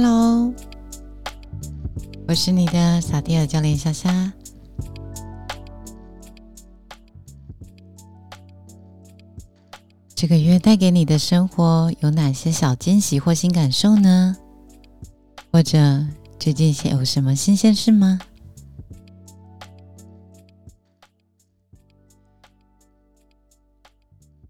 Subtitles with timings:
[0.00, 0.54] Hello，
[2.28, 4.32] 我是你的萨蒂尔教练夏夏。
[10.14, 14.36] 这个月带给你的生活有哪些小惊喜或新感受呢？
[15.50, 16.06] 或者
[16.38, 18.20] 最近有什么新鲜事吗？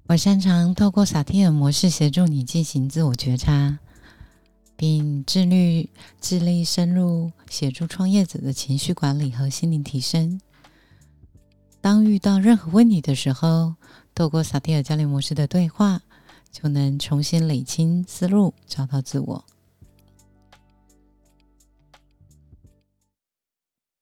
[0.08, 3.78] 我擅长透过萨提尔模式协助你进行自我觉察，
[4.78, 10.40] 并致力致力深入协助创业者的情绪管理和心灵提升。
[11.80, 13.74] 当遇到任何问题的时候，
[14.14, 16.00] 透过萨提尔教练模式的对话，
[16.52, 19.44] 就能重新理清思路，找到自我。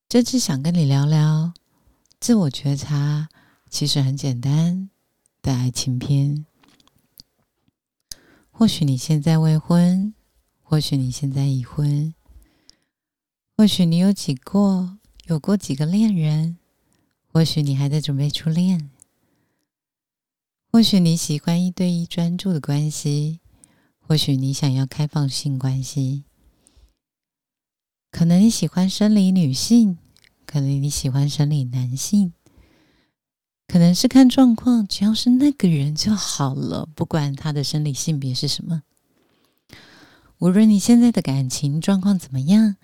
[0.08, 1.54] 这次想跟你聊聊
[2.20, 3.28] 自我觉察，
[3.70, 4.90] 其实很简单。
[5.42, 6.44] 的爱情片，
[8.50, 10.12] 或许你现在未婚，
[10.68, 12.12] 或许你现在已婚，
[13.56, 16.58] 或许你有几过有过几个恋人，
[17.32, 18.90] 或许你还在准备初恋，
[20.72, 23.38] 或许你喜欢一对一专注的关系，
[24.00, 26.24] 或许你想要开放性关系，
[28.10, 29.96] 可能你喜欢生理女性，
[30.44, 32.32] 可能你喜欢生理男性。
[33.68, 38.82] 可能是看状况，只要是那个人就好了，不管他的生理性别是什么。
[40.38, 42.76] 无论你现在的感情状况怎么样，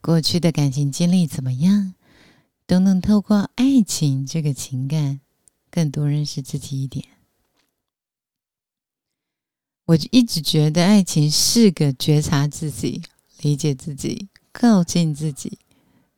[0.00, 1.94] 过去的感情经历怎么样，
[2.66, 5.20] 都能透过爱情这个情感，
[5.70, 7.06] 更多认识自己一点。
[9.86, 13.02] 我一直觉得爱情是个觉察自己、
[13.40, 15.58] 理解自己、靠近自己、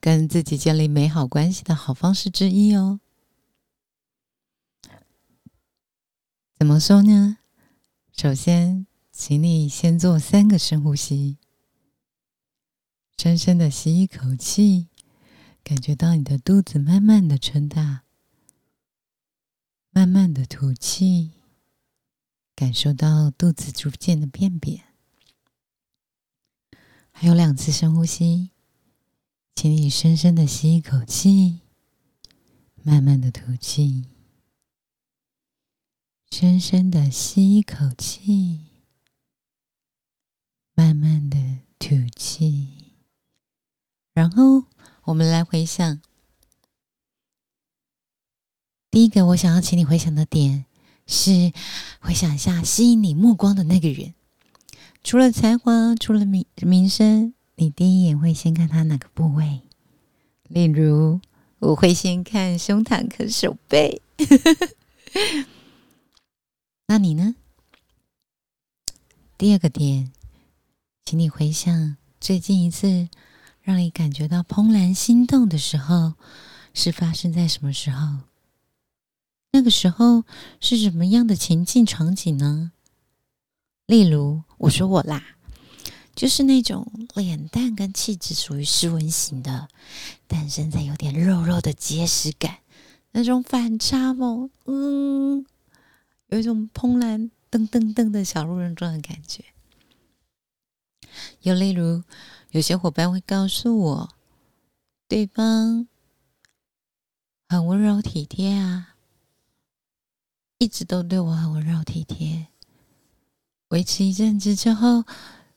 [0.00, 3.00] 跟自己建立美好关系的好方式之一哦。
[6.58, 7.38] 怎么说呢？
[8.14, 11.37] 首先，请你先做三个深呼吸，
[13.19, 14.88] 深深的吸一口气，
[15.62, 18.04] 感觉到你的肚子慢慢的撑大，
[19.91, 21.32] 慢慢的吐气，
[22.56, 24.82] 感受到肚子逐渐的变扁。
[27.12, 28.50] 还有两次深呼吸，
[29.54, 31.60] 请你深深的吸一口气，
[32.82, 34.06] 慢慢的吐气。
[36.31, 38.72] 深深的吸一口气，
[40.82, 41.38] 慢慢的
[41.78, 42.66] 吐气，
[44.15, 44.65] 然后
[45.04, 46.00] 我们来回想。
[48.91, 50.65] 第一个，我想要请你回想的点
[51.06, 51.53] 是，
[52.00, 54.12] 回想一下吸引你目光的那个人。
[55.04, 59.60] 除了才华，除了名名声，你第一眼会先看他哪个部位？
[60.49, 61.20] 例如，
[61.60, 64.03] 我会先看胸膛和手背。
[66.88, 67.37] 那你呢？
[69.38, 70.12] 第二个点，
[71.04, 73.08] 请你回想最近一次
[73.60, 76.14] 让你感觉到怦然心动的时候，
[76.72, 78.18] 是发生在什么时候？
[79.50, 80.24] 那个时候
[80.60, 82.72] 是什么样的情境场景呢？
[83.86, 85.36] 例如，我说我啦，
[86.14, 89.69] 就是那种脸蛋跟气质属于斯文型的，
[90.26, 92.58] 但身材有点肉肉的结实感，
[93.10, 95.44] 那种反差萌，嗯。
[96.28, 99.44] 有一种怦然噔噔噔的小鹿人状的感觉。
[101.43, 102.03] 又例如，
[102.50, 104.15] 有些伙伴会告诉我，
[105.09, 105.89] 对方
[107.49, 108.97] 很温柔体贴啊，
[110.59, 112.49] 一直都对我很温柔体贴。
[113.69, 115.03] 维持一阵子之后，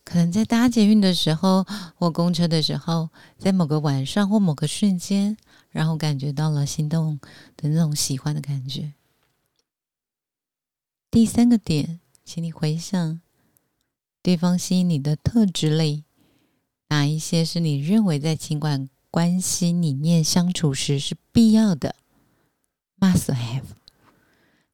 [0.06, 5.36] 可能在搭捷运的时候或公车的时候，在某个晚上或某个瞬间，
[5.70, 7.20] 然后感觉到了心动
[7.58, 8.94] 的那种喜欢的感觉。
[11.12, 13.22] 第三个点，请你回想
[14.26, 16.04] 对方吸引你的特质类，
[16.88, 21.96] 哪一些是你认为在情感关系里面相处时是必要的
[23.00, 23.66] ？Must have。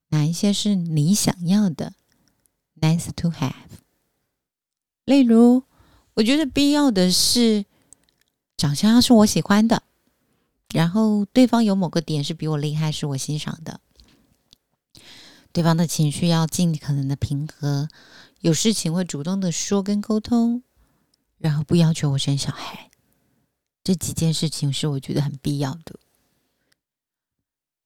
[0.08, 1.96] 哪一些是你想要的
[2.80, 3.52] ？Nice to have。
[5.04, 5.64] 例如，
[6.14, 7.66] 我觉得必要的是
[8.56, 9.84] 长相要是我喜欢的，
[10.74, 13.82] 然后对方有某个点是比我厉害，是我欣赏的。
[15.54, 17.90] 对方的情绪要尽可能的平和，
[18.40, 20.64] 有事情会主动的说跟沟通，
[21.38, 22.90] 然后不要求我生小孩，
[23.84, 26.00] 这几件事情是我觉得很必要的。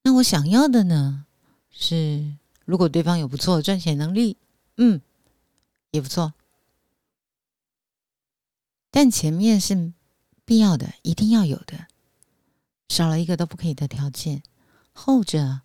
[0.02, 1.26] 那我想要的呢，
[1.68, 4.36] 是如果对方有不错的赚钱能力，
[4.76, 5.00] 嗯，
[5.90, 6.34] 也不错，
[8.92, 9.92] 但前面是
[10.44, 11.88] 必要的，一定要有的，
[12.88, 14.44] 少了一个都不可以的条件。
[14.92, 15.62] 后者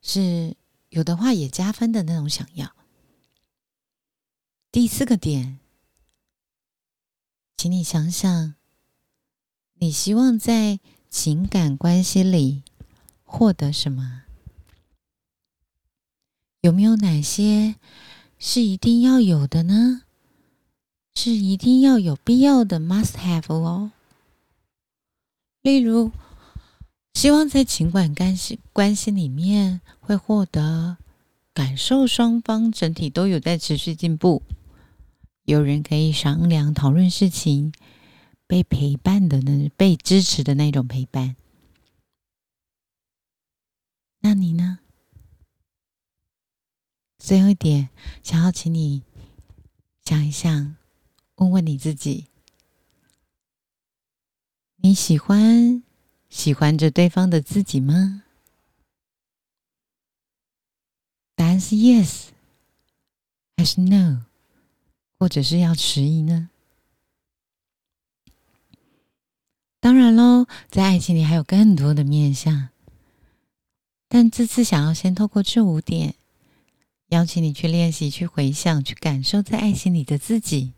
[0.00, 0.56] 是。
[0.92, 2.70] 有的话也加分的那种想要。
[4.70, 5.58] 第四个点，
[7.56, 8.54] 请你想想，
[9.74, 12.62] 你希望在情感关系里
[13.24, 14.24] 获得什么？
[16.60, 17.76] 有没有哪些
[18.38, 20.02] 是一定要有的呢？
[21.14, 23.92] 是一定要有必要的 must have 哦。
[25.62, 26.12] 例如，
[27.14, 30.96] 希望在情感关系关系里面会获得
[31.54, 34.42] 感受双方整体都有在持续进步，
[35.44, 37.72] 有人可以商量讨论事情，
[38.46, 41.36] 被陪伴的那，被支持的那种陪伴。
[44.20, 44.78] 那你呢？
[47.18, 47.90] 最后一点，
[48.22, 49.02] 想要请你
[50.04, 50.76] 想一想。
[51.36, 52.26] 问问你自己：
[54.76, 55.82] 你喜欢
[56.42, 58.24] 喜欢着对方的自己吗？
[61.36, 62.30] 答案是 yes
[63.56, 64.24] 还是 no，
[65.20, 66.50] 或者是要迟疑呢？
[69.78, 72.70] 当然喽，在爱情里还有更多的面向，
[74.08, 76.16] 但这次想要先透过这五点，
[77.10, 80.72] 邀请你去练习、去回想、去感受在爱情里的自己。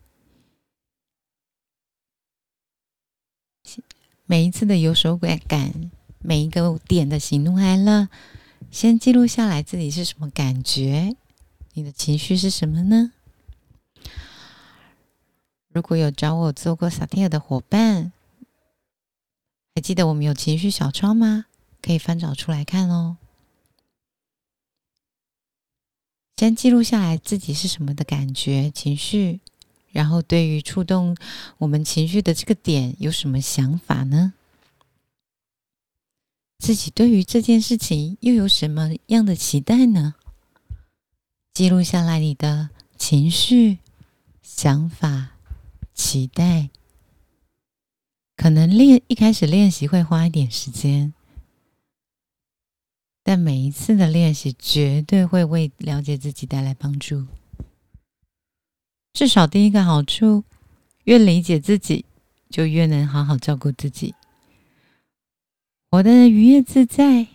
[4.27, 8.09] 每一次的有手感，每一个点的喜怒哀乐，
[8.71, 11.15] 先记录下来自己是什么感觉，
[11.75, 13.13] 你的情绪是什么呢？
[15.69, 18.13] 如果有找我做过萨提尔的伙伴，
[19.75, 21.47] 还记得我们有情绪小窗吗？
[21.83, 23.19] 可以翻找出来看哦。
[26.39, 29.41] 先记录下来自己是什么的感觉、情绪。
[29.95, 31.17] 然后，对于触动
[31.57, 34.33] 我们情绪的这个点，有什么想法呢？
[36.59, 40.17] 自己对于这件事情又有什么样的期待呢？
[41.53, 43.79] 记录下来你的情绪、
[44.43, 45.37] 想法、
[45.95, 46.71] 期待。
[48.35, 51.15] 可能练一开始练习会花一点时间，
[53.23, 57.29] 但每一次的练习绝对会为了解自己带来帮助。
[59.15, 60.43] 至少第一个好处，
[61.05, 62.05] 越理解自己，
[62.51, 64.13] 就越能好好照顾自己，
[65.89, 67.29] 活得愉悦自在，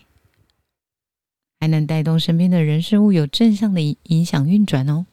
[1.57, 5.05] 还能带动身边的人事物有正向的影响运转哦。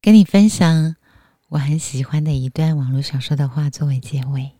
[0.00, 0.96] 跟你分享
[1.48, 4.52] 我很喜欢的一段网络小说的话作为结尾：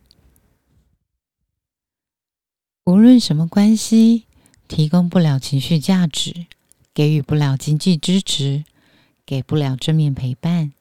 [2.84, 4.26] 无论什么关系，
[4.68, 6.46] 提供不了情绪价值。
[6.96, 8.64] 给予不了经济支持，
[9.26, 10.72] 给不了正面陪伴，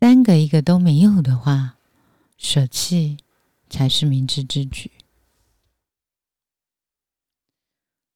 [0.00, 1.76] 三个一个都没有的话，
[2.36, 3.18] 舍弃
[3.70, 4.90] 才是明智之举。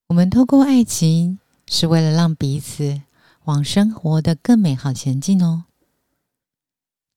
[0.09, 1.39] 我们透过爱情，
[1.69, 3.03] 是为了让彼此
[3.45, 5.67] 往生活的更美好前进哦。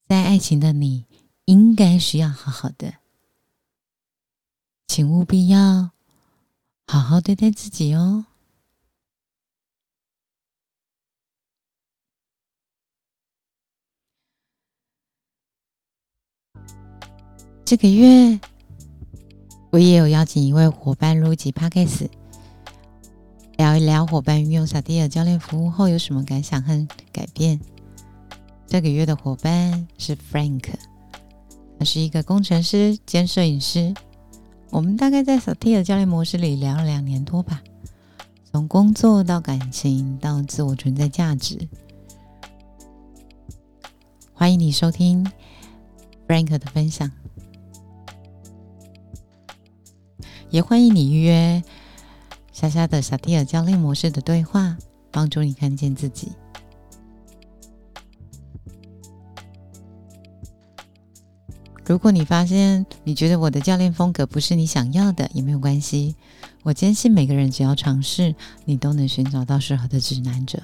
[0.08, 1.06] 在爱情的你，
[1.46, 2.98] 应该是要好好的，
[4.86, 5.90] 请务必要
[6.86, 8.28] 好好对待自己哦。
[17.74, 18.40] 这个月，
[19.72, 22.08] 我也有邀请一位伙伴录集 Podcast，
[23.58, 27.60] 聊一聊伙伴运用萨蒂尔教练服务后有什么感想和改变。
[28.68, 30.70] 这个月的伙伴是 Frank，
[31.80, 33.92] 他是一个工程师兼摄影师。
[34.70, 37.64] 我们大概在萨蒂尔教练模式里聊了两年多吧，
[38.52, 41.68] 从工作到感情到自我存在价值。
[44.32, 45.26] 欢迎你收听
[46.28, 47.10] Frank 的分享。
[50.54, 51.64] 也欢迎你预约
[52.52, 54.78] 莎莎的萨蒂尔教练模式的对话，
[55.10, 56.32] 帮助你看见自己。
[61.84, 66.16] 如果你发现你觉得我的教练风格不是你想要的，也没有关系。
[66.62, 70.62] 我坚信每个人只要尝试，你都能寻找到适合的指南者。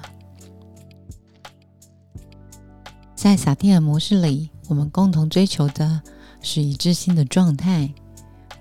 [3.16, 6.00] 在萨蒂尔模式里，我们共同追求的
[6.42, 7.92] 是一致性的状态。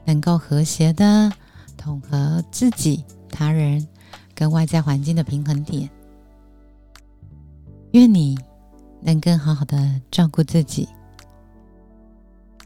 [0.09, 1.31] 能够和谐的
[1.77, 3.87] 统合自己、他人
[4.33, 5.87] 跟外在环境的平衡点。
[7.91, 8.35] 愿你
[9.03, 10.89] 能更好好的照顾自己。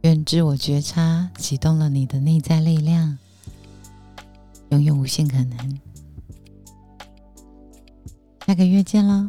[0.04, 3.18] 愿自我觉察启动了你的内在力量，
[4.70, 5.80] 拥有无限可能。
[8.48, 9.28] 下个月见喽！